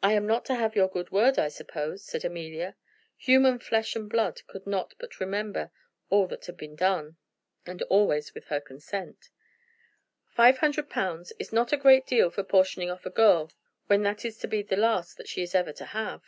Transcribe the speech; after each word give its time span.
"I 0.00 0.12
am 0.12 0.28
not 0.28 0.44
to 0.44 0.54
have 0.54 0.76
your 0.76 0.86
good 0.86 1.10
word, 1.10 1.40
I 1.40 1.48
suppose," 1.48 2.04
said 2.04 2.24
Amelia. 2.24 2.76
Human 3.16 3.58
flesh 3.58 3.96
and 3.96 4.08
blood 4.08 4.46
could 4.46 4.64
not 4.64 4.94
but 4.98 5.18
remember 5.18 5.72
all 6.08 6.28
that 6.28 6.46
had 6.46 6.56
been 6.56 6.76
done, 6.76 7.16
and 7.66 7.82
always 7.90 8.32
with 8.32 8.44
her 8.44 8.60
consent. 8.60 9.30
"Five 10.30 10.58
hundred 10.58 10.88
pounds 10.88 11.32
is 11.40 11.52
not 11.52 11.72
a 11.72 11.76
great 11.76 12.06
deal 12.06 12.30
for 12.30 12.44
portioning 12.44 12.92
off 12.92 13.06
a 13.06 13.10
girl 13.10 13.50
when 13.88 14.02
that 14.04 14.24
is 14.24 14.38
to 14.38 14.46
be 14.46 14.62
the 14.62 14.76
last 14.76 15.16
that 15.16 15.26
she 15.28 15.42
is 15.42 15.52
ever 15.52 15.72
to 15.72 15.86
have." 15.86 16.22